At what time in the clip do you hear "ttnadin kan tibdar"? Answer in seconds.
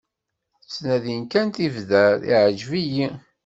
0.63-2.17